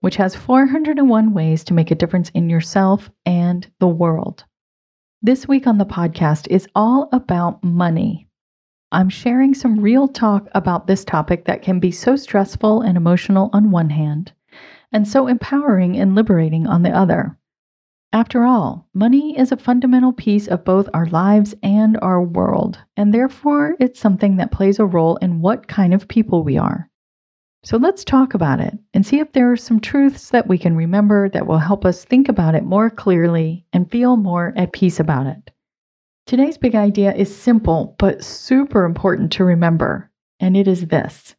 which 0.00 0.16
has 0.16 0.36
401 0.36 1.32
ways 1.32 1.64
to 1.64 1.74
make 1.74 1.90
a 1.90 1.94
difference 1.94 2.30
in 2.30 2.48
yourself 2.48 3.10
and 3.26 3.70
the 3.80 3.88
world. 3.88 4.44
This 5.20 5.48
week 5.48 5.66
on 5.66 5.78
the 5.78 5.84
podcast 5.84 6.46
is 6.48 6.68
all 6.74 7.08
about 7.12 7.64
money. 7.64 8.28
I'm 8.92 9.08
sharing 9.08 9.52
some 9.52 9.80
real 9.80 10.08
talk 10.08 10.48
about 10.54 10.86
this 10.86 11.04
topic 11.04 11.44
that 11.44 11.62
can 11.62 11.80
be 11.80 11.90
so 11.90 12.16
stressful 12.16 12.82
and 12.82 12.96
emotional 12.96 13.50
on 13.52 13.70
one 13.70 13.90
hand, 13.90 14.32
and 14.92 15.06
so 15.06 15.26
empowering 15.26 15.98
and 15.98 16.14
liberating 16.14 16.66
on 16.66 16.82
the 16.82 16.90
other. 16.90 17.36
After 18.12 18.44
all, 18.44 18.88
money 18.94 19.38
is 19.38 19.52
a 19.52 19.58
fundamental 19.58 20.14
piece 20.14 20.48
of 20.48 20.64
both 20.64 20.88
our 20.94 21.04
lives 21.06 21.54
and 21.62 21.98
our 22.00 22.22
world, 22.22 22.78
and 22.96 23.12
therefore 23.12 23.76
it's 23.78 24.00
something 24.00 24.36
that 24.36 24.52
plays 24.52 24.78
a 24.78 24.86
role 24.86 25.16
in 25.16 25.42
what 25.42 25.68
kind 25.68 25.92
of 25.92 26.08
people 26.08 26.42
we 26.42 26.56
are. 26.56 26.88
So 27.64 27.76
let's 27.76 28.04
talk 28.04 28.34
about 28.34 28.60
it 28.60 28.78
and 28.94 29.04
see 29.04 29.18
if 29.18 29.32
there 29.32 29.50
are 29.50 29.56
some 29.56 29.80
truths 29.80 30.30
that 30.30 30.46
we 30.46 30.58
can 30.58 30.76
remember 30.76 31.28
that 31.30 31.46
will 31.46 31.58
help 31.58 31.84
us 31.84 32.04
think 32.04 32.28
about 32.28 32.54
it 32.54 32.64
more 32.64 32.88
clearly 32.88 33.66
and 33.72 33.90
feel 33.90 34.16
more 34.16 34.52
at 34.56 34.72
peace 34.72 35.00
about 35.00 35.26
it. 35.26 35.50
Today's 36.26 36.56
big 36.56 36.74
idea 36.74 37.14
is 37.14 37.34
simple 37.34 37.96
but 37.98 38.22
super 38.22 38.84
important 38.84 39.32
to 39.32 39.44
remember, 39.44 40.10
and 40.38 40.56
it 40.56 40.68
is 40.68 40.86
this 40.86 41.34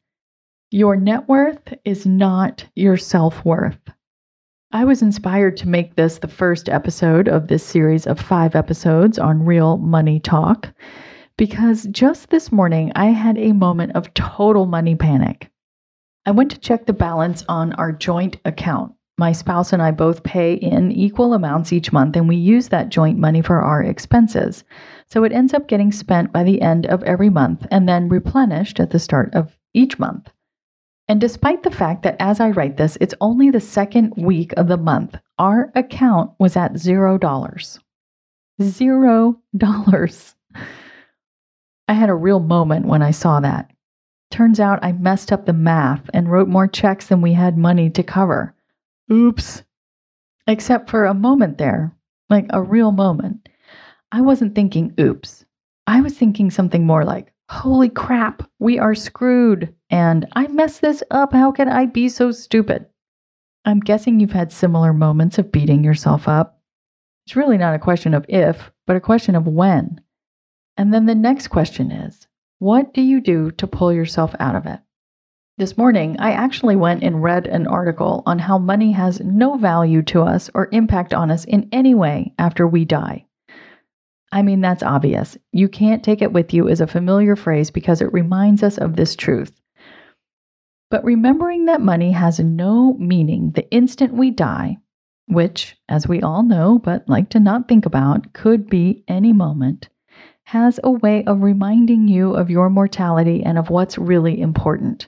Your 0.71 0.95
net 0.95 1.29
worth 1.29 1.73
is 1.85 2.05
not 2.05 2.65
your 2.75 2.97
self 2.97 3.45
worth. 3.45 3.79
I 4.71 4.85
was 4.85 5.01
inspired 5.01 5.57
to 5.57 5.69
make 5.69 5.95
this 5.95 6.19
the 6.19 6.27
first 6.27 6.69
episode 6.69 7.27
of 7.27 7.47
this 7.47 7.63
series 7.63 8.05
of 8.05 8.19
five 8.19 8.55
episodes 8.55 9.17
on 9.17 9.45
real 9.45 9.77
money 9.77 10.19
talk 10.19 10.69
because 11.37 11.87
just 11.91 12.29
this 12.29 12.51
morning 12.51 12.91
I 12.95 13.05
had 13.07 13.37
a 13.37 13.53
moment 13.53 13.93
of 13.95 14.13
total 14.13 14.65
money 14.65 14.95
panic. 14.95 15.48
I 16.29 16.31
went 16.31 16.51
to 16.51 16.59
check 16.59 16.85
the 16.85 16.93
balance 16.93 17.43
on 17.49 17.73
our 17.73 17.91
joint 17.91 18.37
account. 18.45 18.93
My 19.17 19.31
spouse 19.31 19.73
and 19.73 19.81
I 19.81 19.89
both 19.89 20.21
pay 20.21 20.53
in 20.53 20.91
equal 20.91 21.33
amounts 21.33 21.73
each 21.73 21.91
month, 21.91 22.15
and 22.15 22.27
we 22.27 22.35
use 22.35 22.69
that 22.69 22.89
joint 22.89 23.17
money 23.17 23.41
for 23.41 23.59
our 23.63 23.81
expenses. 23.81 24.63
So 25.07 25.23
it 25.23 25.31
ends 25.31 25.55
up 25.55 25.67
getting 25.67 25.91
spent 25.91 26.31
by 26.31 26.43
the 26.43 26.61
end 26.61 26.85
of 26.85 27.01
every 27.01 27.31
month 27.31 27.65
and 27.71 27.89
then 27.89 28.09
replenished 28.09 28.79
at 28.79 28.91
the 28.91 28.99
start 28.99 29.33
of 29.33 29.57
each 29.73 29.97
month. 29.97 30.29
And 31.07 31.19
despite 31.19 31.63
the 31.63 31.71
fact 31.71 32.03
that 32.03 32.17
as 32.19 32.39
I 32.39 32.51
write 32.51 32.77
this, 32.77 32.95
it's 33.01 33.15
only 33.21 33.49
the 33.49 33.59
second 33.59 34.13
week 34.15 34.53
of 34.55 34.67
the 34.67 34.77
month, 34.77 35.17
our 35.39 35.71
account 35.73 36.33
was 36.37 36.55
at 36.55 36.77
zero 36.77 37.17
dollars. 37.17 37.79
Zero 38.61 39.41
dollars. 39.57 40.35
I 41.87 41.93
had 41.93 42.09
a 42.09 42.13
real 42.13 42.39
moment 42.39 42.85
when 42.85 43.01
I 43.01 43.09
saw 43.09 43.39
that. 43.39 43.71
Turns 44.31 44.59
out 44.59 44.83
I 44.83 44.91
messed 44.91 45.31
up 45.31 45.45
the 45.45 45.53
math 45.53 46.09
and 46.13 46.31
wrote 46.31 46.47
more 46.47 46.67
checks 46.67 47.07
than 47.07 47.21
we 47.21 47.33
had 47.33 47.57
money 47.57 47.89
to 47.89 48.03
cover. 48.03 48.53
Oops. 49.11 49.63
Except 50.47 50.89
for 50.89 51.05
a 51.05 51.13
moment 51.13 51.57
there, 51.57 51.95
like 52.29 52.45
a 52.51 52.61
real 52.61 52.91
moment. 52.91 53.49
I 54.11 54.21
wasn't 54.21 54.55
thinking 54.55 54.93
oops. 54.99 55.45
I 55.87 56.01
was 56.01 56.15
thinking 56.15 56.51
something 56.51 56.85
more 56.85 57.03
like, 57.03 57.33
holy 57.49 57.89
crap, 57.89 58.47
we 58.59 58.77
are 58.77 58.95
screwed. 58.95 59.73
And 59.89 60.27
I 60.33 60.47
messed 60.47 60.81
this 60.81 61.03
up. 61.09 61.33
How 61.33 61.51
can 61.51 61.67
I 61.67 61.87
be 61.87 62.09
so 62.09 62.31
stupid? 62.31 62.85
I'm 63.65 63.79
guessing 63.79 64.19
you've 64.19 64.31
had 64.31 64.51
similar 64.51 64.93
moments 64.93 65.37
of 65.37 65.51
beating 65.51 65.83
yourself 65.83 66.27
up. 66.27 66.61
It's 67.25 67.35
really 67.35 67.57
not 67.57 67.75
a 67.75 67.79
question 67.79 68.13
of 68.13 68.25
if, 68.29 68.71
but 68.87 68.95
a 68.95 69.01
question 69.01 69.35
of 69.35 69.47
when. 69.47 70.01
And 70.77 70.93
then 70.93 71.05
the 71.05 71.15
next 71.15 71.49
question 71.49 71.91
is 71.91 72.27
what 72.59 72.93
do 72.93 73.01
you 73.01 73.21
do 73.21 73.51
to 73.51 73.67
pull 73.67 73.91
yourself 73.91 74.35
out 74.39 74.55
of 74.55 74.65
it? 74.65 74.79
This 75.57 75.77
morning, 75.77 76.17
I 76.19 76.31
actually 76.31 76.75
went 76.75 77.03
and 77.03 77.23
read 77.23 77.47
an 77.47 77.67
article 77.67 78.21
on 78.25 78.39
how 78.39 78.57
money 78.57 78.91
has 78.91 79.21
no 79.21 79.57
value 79.57 80.01
to 80.03 80.21
us 80.21 80.49
or 80.53 80.69
impact 80.71 81.13
on 81.13 81.31
us 81.31 81.45
in 81.45 81.69
any 81.71 81.95
way 81.95 82.33
after 82.37 82.67
we 82.67 82.85
die. 82.85 83.25
I 84.31 84.41
mean, 84.41 84.61
that's 84.61 84.83
obvious. 84.83 85.37
You 85.51 85.67
can't 85.67 86.03
take 86.03 86.21
it 86.21 86.33
with 86.33 86.53
you 86.53 86.67
is 86.67 86.81
a 86.81 86.87
familiar 86.87 87.35
phrase 87.35 87.71
because 87.71 88.01
it 88.01 88.13
reminds 88.13 88.61
us 88.61 88.77
of 88.77 88.95
this 88.95 89.15
truth. 89.15 89.59
But 90.91 91.03
remembering 91.03 91.65
that 91.65 91.81
money 91.81 92.11
has 92.11 92.39
no 92.39 92.93
meaning 92.93 93.51
the 93.51 93.69
instant 93.71 94.13
we 94.13 94.31
die, 94.31 94.77
which, 95.27 95.77
as 95.87 96.07
we 96.07 96.21
all 96.21 96.43
know 96.43 96.77
but 96.77 97.07
like 97.07 97.29
to 97.29 97.39
not 97.39 97.67
think 97.67 97.85
about, 97.85 98.33
could 98.33 98.69
be 98.69 99.03
any 99.07 99.31
moment, 99.33 99.89
has 100.49 100.79
a 100.83 100.89
way 100.89 101.23
of 101.25 101.43
reminding 101.43 102.07
you 102.07 102.33
of 102.33 102.49
your 102.49 102.71
mortality 102.71 103.43
and 103.43 103.59
of 103.59 103.69
what's 103.69 103.99
really 103.99 104.41
important, 104.41 105.07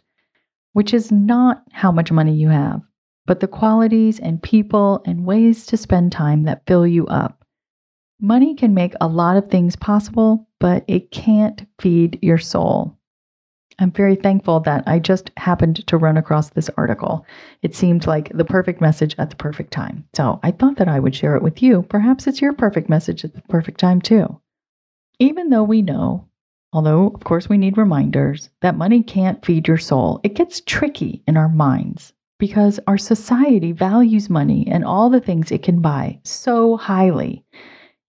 which 0.73 0.93
is 0.93 1.11
not 1.11 1.63
how 1.71 1.91
much 1.91 2.11
money 2.11 2.31
you 2.31 2.47
have, 2.47 2.79
but 3.25 3.39
the 3.39 3.47
qualities 3.47 4.19
and 4.19 4.43
people 4.43 5.01
and 5.03 5.25
ways 5.25 5.65
to 5.65 5.75
spend 5.75 6.11
time 6.11 6.43
that 6.43 6.61
fill 6.67 6.85
you 6.85 7.07
up. 7.07 7.43
Money 8.19 8.53
can 8.53 8.75
make 8.75 8.93
a 9.01 9.07
lot 9.07 9.35
of 9.35 9.49
things 9.49 9.75
possible, 9.75 10.47
but 10.59 10.85
it 10.87 11.09
can't 11.09 11.65
feed 11.79 12.19
your 12.21 12.37
soul. 12.37 12.95
I'm 13.79 13.91
very 13.91 14.17
thankful 14.17 14.59
that 14.59 14.83
I 14.85 14.99
just 14.99 15.31
happened 15.37 15.87
to 15.87 15.97
run 15.97 16.17
across 16.17 16.51
this 16.51 16.69
article. 16.77 17.25
It 17.63 17.73
seemed 17.73 18.05
like 18.05 18.29
the 18.31 18.45
perfect 18.45 18.79
message 18.79 19.15
at 19.17 19.31
the 19.31 19.35
perfect 19.37 19.73
time. 19.73 20.07
So 20.13 20.39
I 20.43 20.51
thought 20.51 20.75
that 20.75 20.87
I 20.87 20.99
would 20.99 21.15
share 21.15 21.35
it 21.35 21.41
with 21.41 21.63
you. 21.63 21.81
Perhaps 21.89 22.27
it's 22.27 22.41
your 22.41 22.53
perfect 22.53 22.89
message 22.89 23.25
at 23.25 23.33
the 23.33 23.41
perfect 23.49 23.79
time, 23.79 24.01
too. 24.01 24.39
Even 25.21 25.49
though 25.49 25.63
we 25.63 25.81
know, 25.81 26.27
although 26.73 27.07
of 27.07 27.23
course 27.23 27.47
we 27.47 27.57
need 27.57 27.77
reminders, 27.77 28.49
that 28.61 28.77
money 28.77 29.01
can't 29.01 29.45
feed 29.45 29.67
your 29.67 29.77
soul, 29.77 30.19
it 30.23 30.35
gets 30.35 30.61
tricky 30.61 31.23
in 31.27 31.37
our 31.37 31.47
minds 31.47 32.11
because 32.39 32.79
our 32.87 32.97
society 32.97 33.71
values 33.71 34.29
money 34.29 34.67
and 34.67 34.83
all 34.83 35.09
the 35.09 35.21
things 35.21 35.51
it 35.51 35.63
can 35.63 35.79
buy 35.79 36.19
so 36.25 36.75
highly 36.75 37.45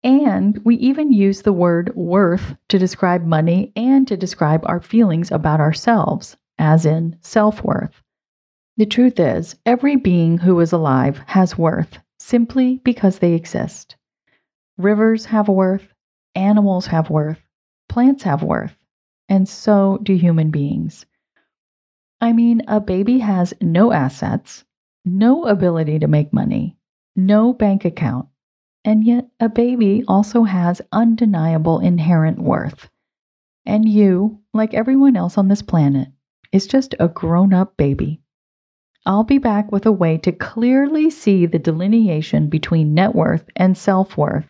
and 0.03 0.59
we 0.63 0.75
even 0.75 1.11
use 1.11 1.41
the 1.41 1.53
word 1.53 1.93
worth 1.95 2.55
to 2.69 2.79
describe 2.79 3.25
money 3.25 3.73
and 3.75 4.07
to 4.07 4.15
describe 4.15 4.61
our 4.63 4.79
feelings 4.79 5.31
about 5.31 5.59
ourselves, 5.59 6.37
as 6.57 6.85
in 6.85 7.17
self 7.21 7.63
worth. 7.63 8.01
The 8.77 8.85
truth 8.85 9.19
is, 9.19 9.55
every 9.65 9.95
being 9.95 10.37
who 10.37 10.59
is 10.59 10.71
alive 10.71 11.19
has 11.27 11.57
worth 11.57 11.97
simply 12.19 12.79
because 12.83 13.19
they 13.19 13.33
exist. 13.33 13.95
Rivers 14.77 15.25
have 15.25 15.47
worth, 15.47 15.93
animals 16.37 16.85
have 16.85 17.09
worth, 17.09 17.41
plants 17.89 18.23
have 18.23 18.43
worth, 18.43 18.77
and 19.27 19.49
so 19.49 19.99
do 20.03 20.15
human 20.15 20.51
beings. 20.51 21.05
I 22.21 22.31
mean, 22.31 22.61
a 22.67 22.79
baby 22.79 23.19
has 23.19 23.53
no 23.59 23.91
assets, 23.91 24.63
no 25.03 25.45
ability 25.45 25.99
to 25.99 26.07
make 26.07 26.31
money, 26.31 26.77
no 27.15 27.53
bank 27.53 27.83
account, 27.83 28.29
and 28.85 29.03
yet, 29.03 29.27
a 29.39 29.49
baby 29.49 30.03
also 30.07 30.43
has 30.43 30.81
undeniable 30.93 31.79
inherent 31.79 32.39
worth. 32.39 32.89
And 33.65 33.89
you, 33.89 34.39
like 34.53 34.73
everyone 34.73 35.17
else 35.17 35.37
on 35.37 35.49
this 35.49 35.61
planet, 35.61 36.07
is 36.53 36.67
just 36.67 36.95
a 36.99 37.09
grown 37.09 37.53
up 37.53 37.75
baby. 37.75 38.21
I'll 39.05 39.25
be 39.25 39.39
back 39.39 39.71
with 39.71 39.85
a 39.85 39.91
way 39.91 40.17
to 40.19 40.31
clearly 40.31 41.09
see 41.09 41.45
the 41.45 41.59
delineation 41.59 42.47
between 42.47 42.93
net 42.93 43.13
worth 43.13 43.49
and 43.55 43.77
self 43.77 44.15
worth 44.17 44.49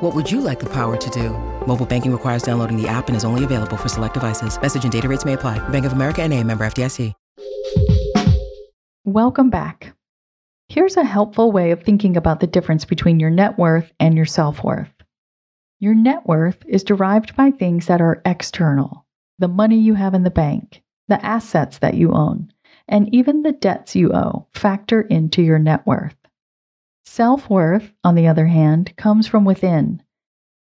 What 0.00 0.14
would 0.14 0.32
you 0.32 0.40
like 0.40 0.58
the 0.58 0.68
power 0.72 0.96
to 0.96 1.10
do? 1.10 1.28
Mobile 1.66 1.84
banking 1.84 2.10
requires 2.10 2.42
downloading 2.42 2.80
the 2.80 2.88
app 2.88 3.08
and 3.08 3.16
is 3.16 3.22
only 3.22 3.44
available 3.44 3.76
for 3.76 3.88
select 3.88 4.14
devices. 4.14 4.58
Message 4.58 4.82
and 4.82 4.90
data 4.90 5.06
rates 5.06 5.26
may 5.26 5.34
apply. 5.34 5.58
Bank 5.68 5.84
of 5.84 5.92
America 5.92 6.22
and 6.22 6.32
a 6.32 6.42
member 6.42 6.64
FDIC. 6.66 7.12
Welcome 9.04 9.50
back. 9.50 9.92
Here's 10.68 10.96
a 10.96 11.04
helpful 11.04 11.52
way 11.52 11.70
of 11.70 11.82
thinking 11.82 12.16
about 12.16 12.40
the 12.40 12.46
difference 12.46 12.86
between 12.86 13.20
your 13.20 13.28
net 13.28 13.58
worth 13.58 13.92
and 14.00 14.14
your 14.16 14.24
self-worth. 14.24 14.92
Your 15.80 15.94
net 15.94 16.26
worth 16.26 16.64
is 16.66 16.82
derived 16.82 17.36
by 17.36 17.50
things 17.50 17.86
that 17.86 18.00
are 18.00 18.22
external. 18.24 19.04
The 19.38 19.48
money 19.48 19.78
you 19.78 19.94
have 19.94 20.14
in 20.14 20.22
the 20.22 20.30
bank, 20.30 20.82
the 21.08 21.22
assets 21.22 21.76
that 21.78 21.94
you 21.94 22.12
own, 22.12 22.52
and 22.88 23.14
even 23.14 23.42
the 23.42 23.52
debts 23.52 23.94
you 23.94 24.14
owe 24.14 24.46
factor 24.54 25.02
into 25.02 25.42
your 25.42 25.58
net 25.58 25.86
worth. 25.86 26.16
Self 27.12 27.50
worth, 27.50 27.92
on 28.04 28.14
the 28.14 28.28
other 28.28 28.46
hand, 28.46 28.96
comes 28.96 29.26
from 29.26 29.44
within. 29.44 30.00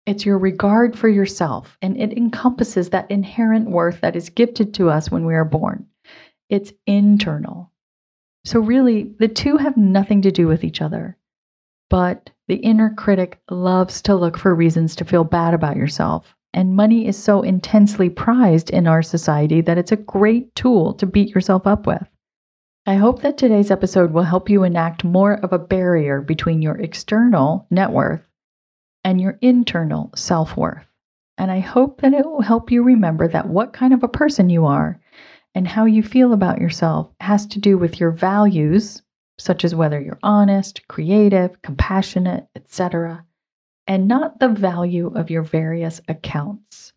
It's 0.07 0.25
your 0.25 0.39
regard 0.39 0.97
for 0.97 1.09
yourself, 1.09 1.77
and 1.83 1.97
it 2.01 2.17
encompasses 2.17 2.91
that 2.91 3.11
inherent 3.11 3.69
worth 3.69 4.01
that 4.03 4.15
is 4.15 4.31
gifted 4.31 4.73
to 4.75 4.89
us 4.89 5.11
when 5.11 5.27
we 5.27 5.35
are 5.35 5.45
born. 5.45 5.89
It's 6.49 6.73
internal. 6.87 7.73
So, 8.45 8.61
really, 8.61 9.17
the 9.19 9.27
two 9.27 9.57
have 9.57 9.77
nothing 9.77 10.23
to 10.23 10.31
do 10.31 10.47
with 10.47 10.63
each 10.63 10.81
other. 10.81 11.17
But 11.91 12.31
the 12.47 12.59
inner 12.59 12.95
critic 12.95 13.41
loves 13.51 14.01
to 14.03 14.15
look 14.15 14.39
for 14.39 14.55
reasons 14.55 14.95
to 14.95 15.05
feel 15.05 15.25
bad 15.25 15.55
about 15.55 15.77
yourself. 15.77 16.37
And 16.55 16.77
money 16.77 17.09
is 17.09 17.17
so 17.17 17.43
intensely 17.43 18.11
prized 18.11 18.71
in 18.71 18.87
our 18.87 19.03
society 19.03 19.61
that 19.63 19.77
it's 19.77 19.91
a 19.91 19.97
great 19.97 20.55
tool 20.55 20.95
to 20.95 21.05
beat 21.05 21.35
yourself 21.35 21.67
up 21.67 21.85
with. 21.85 22.09
I 22.89 22.95
hope 22.95 23.21
that 23.21 23.37
today's 23.37 23.71
episode 23.71 24.13
will 24.13 24.23
help 24.23 24.49
you 24.49 24.65
enact 24.65 25.05
more 25.05 25.35
of 25.35 25.53
a 25.53 25.59
barrier 25.59 26.23
between 26.23 26.63
your 26.63 26.79
external 26.79 27.67
net 27.71 27.91
worth 27.91 28.23
and 29.05 29.21
your 29.21 29.37
internal 29.43 30.11
self 30.17 30.57
worth. 30.57 30.87
And 31.37 31.51
I 31.51 31.61
hope 31.61 32.01
that 32.01 32.15
it 32.15 32.25
will 32.25 32.41
help 32.41 32.71
you 32.71 32.83
remember 32.83 33.29
that 33.29 33.47
what 33.47 33.75
kind 33.75 33.93
of 33.93 34.03
a 34.03 34.09
person 34.09 34.49
you 34.49 34.65
are 34.65 34.99
and 35.55 35.69
how 35.69 35.85
you 35.85 36.03
feel 36.03 36.33
about 36.33 36.63
yourself 36.63 37.11
has 37.21 37.45
to 37.49 37.59
do 37.59 37.77
with 37.77 38.01
your 38.01 38.11
values, 38.11 39.03
such 39.37 39.67
as 39.67 39.75
whether 39.75 40.01
you're 40.01 40.19
honest, 40.23 40.89
creative, 40.89 41.61
compassionate, 41.61 42.47
etc., 42.57 43.23
and 43.87 44.09
not 44.09 44.41
the 44.41 44.49
value 44.49 45.09
of 45.09 45.29
your 45.29 45.43
various 45.43 46.01
accounts. 46.09 46.95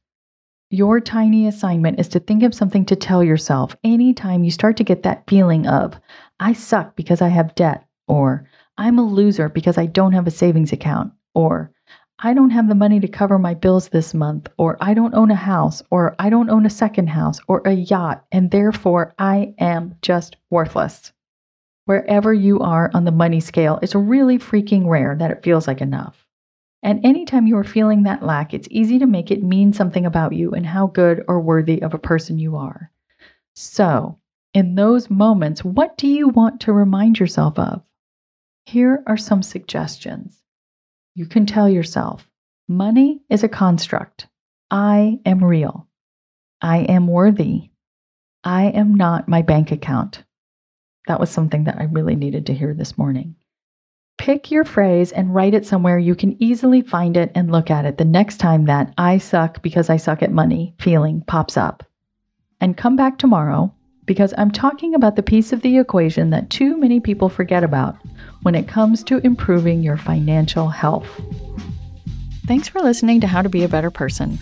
Your 0.73 1.01
tiny 1.01 1.47
assignment 1.47 1.99
is 1.99 2.07
to 2.07 2.19
think 2.21 2.43
of 2.43 2.55
something 2.55 2.85
to 2.85 2.95
tell 2.95 3.21
yourself 3.21 3.75
anytime 3.83 4.45
you 4.45 4.51
start 4.51 4.77
to 4.77 4.85
get 4.85 5.03
that 5.03 5.27
feeling 5.27 5.67
of, 5.67 5.99
I 6.39 6.53
suck 6.53 6.95
because 6.95 7.21
I 7.21 7.27
have 7.27 7.55
debt, 7.55 7.85
or 8.07 8.47
I'm 8.77 8.97
a 8.97 9.03
loser 9.03 9.49
because 9.49 9.77
I 9.77 9.85
don't 9.85 10.13
have 10.13 10.27
a 10.27 10.31
savings 10.31 10.71
account, 10.71 11.11
or 11.35 11.73
I 12.19 12.33
don't 12.33 12.51
have 12.51 12.69
the 12.69 12.75
money 12.75 13.01
to 13.01 13.07
cover 13.09 13.37
my 13.37 13.53
bills 13.53 13.89
this 13.89 14.13
month, 14.13 14.47
or 14.57 14.77
I 14.79 14.93
don't 14.93 15.13
own 15.13 15.29
a 15.29 15.35
house, 15.35 15.83
or 15.91 16.15
I 16.19 16.29
don't 16.29 16.49
own 16.49 16.65
a 16.65 16.69
second 16.69 17.07
house 17.07 17.41
or 17.49 17.61
a 17.65 17.73
yacht, 17.73 18.23
and 18.31 18.49
therefore 18.49 19.13
I 19.19 19.53
am 19.59 19.95
just 20.01 20.37
worthless. 20.49 21.11
Wherever 21.83 22.33
you 22.33 22.61
are 22.61 22.89
on 22.93 23.03
the 23.03 23.11
money 23.11 23.41
scale, 23.41 23.77
it's 23.81 23.93
really 23.93 24.37
freaking 24.39 24.87
rare 24.87 25.17
that 25.17 25.31
it 25.31 25.43
feels 25.43 25.67
like 25.67 25.81
enough. 25.81 26.25
And 26.83 27.05
anytime 27.05 27.45
you 27.45 27.57
are 27.57 27.63
feeling 27.63 28.03
that 28.03 28.23
lack, 28.23 28.53
it's 28.53 28.67
easy 28.71 28.99
to 28.99 29.05
make 29.05 29.29
it 29.29 29.43
mean 29.43 29.71
something 29.71 30.05
about 30.05 30.33
you 30.33 30.51
and 30.51 30.65
how 30.65 30.87
good 30.87 31.23
or 31.27 31.39
worthy 31.39 31.81
of 31.81 31.93
a 31.93 31.99
person 31.99 32.39
you 32.39 32.55
are. 32.55 32.91
So, 33.53 34.17
in 34.53 34.75
those 34.75 35.09
moments, 35.09 35.63
what 35.63 35.97
do 35.97 36.07
you 36.07 36.27
want 36.29 36.61
to 36.61 36.73
remind 36.73 37.19
yourself 37.19 37.59
of? 37.59 37.83
Here 38.65 39.03
are 39.07 39.17
some 39.17 39.43
suggestions. 39.43 40.41
You 41.15 41.25
can 41.25 41.45
tell 41.45 41.69
yourself 41.69 42.27
money 42.67 43.21
is 43.29 43.43
a 43.43 43.49
construct. 43.49 44.27
I 44.69 45.19
am 45.25 45.43
real. 45.43 45.87
I 46.61 46.79
am 46.79 47.07
worthy. 47.07 47.69
I 48.43 48.65
am 48.65 48.95
not 48.95 49.27
my 49.27 49.41
bank 49.41 49.71
account. 49.71 50.23
That 51.07 51.19
was 51.19 51.29
something 51.29 51.65
that 51.65 51.79
I 51.79 51.83
really 51.85 52.15
needed 52.15 52.45
to 52.47 52.53
hear 52.53 52.73
this 52.73 52.97
morning. 52.97 53.35
Pick 54.21 54.51
your 54.51 54.65
phrase 54.65 55.11
and 55.11 55.33
write 55.33 55.55
it 55.55 55.65
somewhere 55.65 55.97
you 55.97 56.13
can 56.13 56.37
easily 56.37 56.83
find 56.83 57.17
it 57.17 57.31
and 57.33 57.51
look 57.51 57.71
at 57.71 57.85
it 57.85 57.97
the 57.97 58.05
next 58.05 58.37
time 58.37 58.65
that 58.65 58.93
I 58.95 59.17
suck 59.17 59.63
because 59.63 59.89
I 59.89 59.97
suck 59.97 60.21
at 60.21 60.31
money 60.31 60.75
feeling 60.77 61.23
pops 61.25 61.57
up. 61.57 61.83
And 62.59 62.77
come 62.77 62.95
back 62.95 63.17
tomorrow 63.17 63.73
because 64.05 64.31
I'm 64.37 64.51
talking 64.51 64.93
about 64.93 65.15
the 65.15 65.23
piece 65.23 65.51
of 65.51 65.63
the 65.63 65.79
equation 65.79 66.29
that 66.29 66.51
too 66.51 66.77
many 66.77 66.99
people 66.99 67.29
forget 67.29 67.63
about 67.63 67.97
when 68.43 68.53
it 68.53 68.67
comes 68.67 69.03
to 69.05 69.25
improving 69.25 69.81
your 69.81 69.97
financial 69.97 70.67
health. 70.67 71.09
Thanks 72.45 72.67
for 72.67 72.79
listening 72.79 73.21
to 73.21 73.27
How 73.27 73.41
to 73.41 73.49
Be 73.49 73.63
a 73.63 73.67
Better 73.67 73.89
Person. 73.89 74.37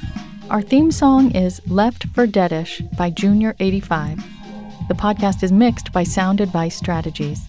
Our 0.50 0.62
theme 0.62 0.92
song 0.92 1.32
is 1.32 1.62
Left 1.70 2.06
for 2.08 2.28
Deadish 2.28 2.82
by 2.98 3.12
Junior85. 3.12 4.22
The 4.90 4.94
podcast 4.96 5.42
is 5.42 5.54
mixed 5.54 5.94
by 5.94 6.04
Sound 6.04 6.42
Advice 6.42 6.76
Strategies. 6.76 7.49